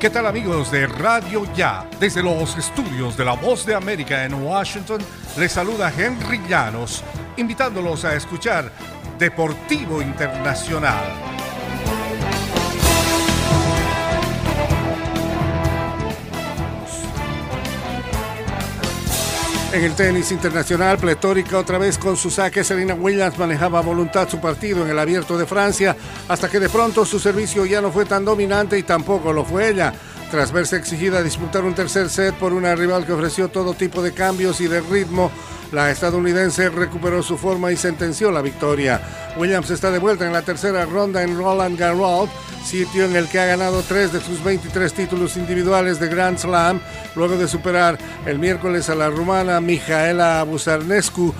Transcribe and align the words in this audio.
¿Qué 0.00 0.08
tal 0.08 0.24
amigos 0.24 0.70
de 0.70 0.86
Radio 0.86 1.44
Ya? 1.54 1.86
Desde 2.00 2.22
los 2.22 2.56
estudios 2.56 3.18
de 3.18 3.24
La 3.26 3.34
Voz 3.34 3.66
de 3.66 3.74
América 3.74 4.24
en 4.24 4.32
Washington, 4.32 4.98
les 5.36 5.52
saluda 5.52 5.92
Henry 5.94 6.40
Llanos, 6.48 7.04
invitándolos 7.36 8.06
a 8.06 8.14
escuchar 8.14 8.72
Deportivo 9.18 10.00
Internacional. 10.00 11.29
En 19.72 19.84
el 19.84 19.94
tenis 19.94 20.32
internacional, 20.32 20.98
pletórica 20.98 21.56
otra 21.56 21.78
vez 21.78 21.96
con 21.96 22.16
su 22.16 22.28
saque, 22.28 22.64
Serena 22.64 22.94
Williams 22.94 23.38
manejaba 23.38 23.78
a 23.78 23.82
voluntad 23.82 24.28
su 24.28 24.40
partido 24.40 24.82
en 24.84 24.90
el 24.90 24.98
abierto 24.98 25.38
de 25.38 25.46
Francia, 25.46 25.96
hasta 26.26 26.48
que 26.48 26.58
de 26.58 26.68
pronto 26.68 27.06
su 27.06 27.20
servicio 27.20 27.64
ya 27.64 27.80
no 27.80 27.92
fue 27.92 28.04
tan 28.04 28.24
dominante 28.24 28.76
y 28.76 28.82
tampoco 28.82 29.32
lo 29.32 29.44
fue 29.44 29.68
ella. 29.68 29.94
Tras 30.30 30.52
verse 30.52 30.76
exigida 30.76 31.18
a 31.18 31.22
disputar 31.24 31.64
un 31.64 31.74
tercer 31.74 32.08
set 32.08 32.36
por 32.36 32.52
una 32.52 32.76
rival 32.76 33.04
que 33.04 33.12
ofreció 33.12 33.48
todo 33.48 33.74
tipo 33.74 34.00
de 34.00 34.12
cambios 34.12 34.60
y 34.60 34.68
de 34.68 34.80
ritmo, 34.80 35.28
la 35.72 35.90
estadounidense 35.90 36.68
recuperó 36.68 37.20
su 37.22 37.36
forma 37.36 37.72
y 37.72 37.76
sentenció 37.76 38.30
la 38.30 38.40
victoria. 38.40 39.00
Williams 39.36 39.70
está 39.70 39.90
de 39.90 39.98
vuelta 39.98 40.26
en 40.26 40.32
la 40.32 40.42
tercera 40.42 40.84
ronda 40.84 41.24
en 41.24 41.36
Roland 41.36 41.76
Garros, 41.76 42.30
sitio 42.64 43.06
en 43.06 43.16
el 43.16 43.28
que 43.28 43.40
ha 43.40 43.46
ganado 43.46 43.82
tres 43.82 44.12
de 44.12 44.20
sus 44.20 44.42
23 44.44 44.92
títulos 44.92 45.36
individuales 45.36 45.98
de 45.98 46.08
Grand 46.08 46.38
Slam, 46.38 46.80
luego 47.16 47.36
de 47.36 47.48
superar 47.48 47.98
el 48.24 48.38
miércoles 48.38 48.88
a 48.88 48.94
la 48.94 49.10
rumana 49.10 49.60
Mijaela 49.60 50.44
Busarnescu 50.44 51.34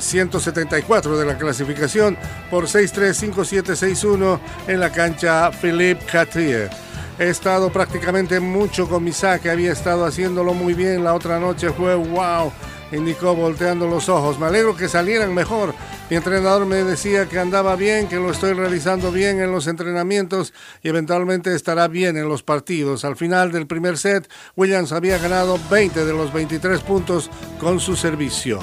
174 0.00 1.16
de 1.16 1.26
la 1.26 1.38
clasificación 1.38 2.16
por 2.50 2.64
6-3, 2.64 3.32
5-7, 3.32 3.62
6-1 3.76 4.40
en 4.66 4.80
la 4.80 4.90
cancha 4.90 5.52
Philippe 5.52 6.04
Catrier. 6.06 6.91
He 7.18 7.28
estado 7.28 7.70
prácticamente 7.70 8.40
mucho 8.40 8.88
con 8.88 9.04
mi 9.04 9.12
saque, 9.12 9.50
había 9.50 9.72
estado 9.72 10.06
haciéndolo 10.06 10.54
muy 10.54 10.74
bien. 10.74 11.04
La 11.04 11.14
otra 11.14 11.38
noche 11.38 11.70
fue 11.70 11.94
wow, 11.94 12.50
indicó 12.90 13.34
volteando 13.34 13.86
los 13.86 14.08
ojos. 14.08 14.38
Me 14.38 14.46
alegro 14.46 14.74
que 14.74 14.88
salieran 14.88 15.34
mejor. 15.34 15.74
Mi 16.08 16.16
entrenador 16.16 16.66
me 16.66 16.84
decía 16.84 17.26
que 17.26 17.38
andaba 17.38 17.76
bien, 17.76 18.08
que 18.08 18.16
lo 18.16 18.30
estoy 18.30 18.54
realizando 18.54 19.12
bien 19.12 19.40
en 19.40 19.52
los 19.52 19.66
entrenamientos 19.66 20.52
y 20.82 20.88
eventualmente 20.88 21.54
estará 21.54 21.86
bien 21.86 22.16
en 22.16 22.28
los 22.28 22.42
partidos. 22.42 23.04
Al 23.04 23.16
final 23.16 23.52
del 23.52 23.66
primer 23.66 23.98
set, 23.98 24.28
Williams 24.56 24.92
había 24.92 25.18
ganado 25.18 25.58
20 25.70 26.04
de 26.04 26.12
los 26.12 26.32
23 26.32 26.80
puntos 26.80 27.30
con 27.60 27.78
su 27.78 27.94
servicio. 27.94 28.58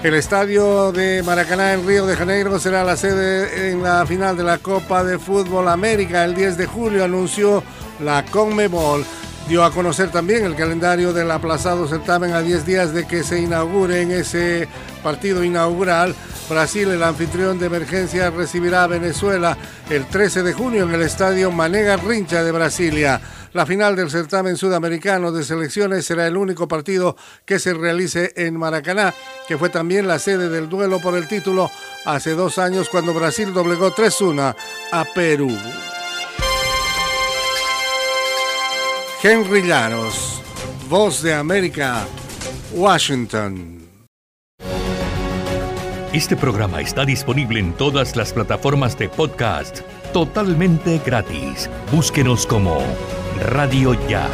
El 0.00 0.14
estadio 0.14 0.92
de 0.92 1.24
Maracaná 1.24 1.72
en 1.72 1.84
Río 1.84 2.06
de 2.06 2.14
Janeiro 2.14 2.60
será 2.60 2.84
la 2.84 2.96
sede 2.96 3.72
en 3.72 3.82
la 3.82 4.06
final 4.06 4.36
de 4.36 4.44
la 4.44 4.58
Copa 4.58 5.02
de 5.02 5.18
Fútbol 5.18 5.66
América. 5.66 6.24
El 6.24 6.36
10 6.36 6.56
de 6.56 6.66
julio 6.66 7.04
anunció 7.04 7.64
la 7.98 8.24
Conmebol. 8.24 9.04
Dio 9.48 9.64
a 9.64 9.72
conocer 9.72 10.12
también 10.12 10.44
el 10.44 10.54
calendario 10.54 11.12
del 11.12 11.30
aplazado 11.32 11.88
certamen 11.88 12.32
a 12.32 12.42
10 12.42 12.64
días 12.64 12.94
de 12.94 13.08
que 13.08 13.24
se 13.24 13.40
inaugure 13.40 14.02
en 14.02 14.12
ese 14.12 14.68
partido 15.02 15.42
inaugural. 15.42 16.14
Brasil, 16.48 16.88
el 16.90 17.02
anfitrión 17.02 17.58
de 17.58 17.66
emergencia, 17.66 18.30
recibirá 18.30 18.84
a 18.84 18.88
Venezuela 18.88 19.58
el 19.90 20.06
13 20.06 20.44
de 20.44 20.52
junio 20.52 20.84
en 20.84 20.94
el 20.94 21.02
estadio 21.02 21.50
Manega 21.50 21.96
Rincha 21.96 22.44
de 22.44 22.52
Brasilia. 22.52 23.20
La 23.54 23.64
final 23.64 23.96
del 23.96 24.10
certamen 24.10 24.56
sudamericano 24.56 25.32
de 25.32 25.42
selecciones 25.42 26.04
será 26.04 26.26
el 26.26 26.36
único 26.36 26.68
partido 26.68 27.16
que 27.46 27.58
se 27.58 27.72
realice 27.72 28.32
en 28.36 28.58
Maracaná, 28.58 29.14
que 29.48 29.56
fue 29.58 29.70
también 29.70 30.06
la 30.06 30.18
sede 30.18 30.50
del 30.50 30.68
duelo 30.68 31.00
por 31.00 31.16
el 31.16 31.26
título 31.26 31.70
hace 32.04 32.32
dos 32.32 32.58
años 32.58 32.88
cuando 32.90 33.14
Brasil 33.14 33.52
doblegó 33.52 33.90
3-1 33.92 34.54
a 34.92 35.04
Perú. 35.14 35.50
Henry 39.22 39.62
Llanos, 39.62 40.42
Voz 40.88 41.22
de 41.22 41.34
América, 41.34 42.06
Washington. 42.72 43.78
Este 46.12 46.36
programa 46.36 46.80
está 46.80 47.04
disponible 47.04 47.58
en 47.58 47.72
todas 47.72 48.16
las 48.16 48.32
plataformas 48.32 48.96
de 48.98 49.08
podcast 49.08 49.80
totalmente 50.12 51.00
gratis. 51.04 51.68
Búsquenos 51.92 52.46
como 52.46 52.82
Radio 53.40 53.94
Ya. 54.08 54.26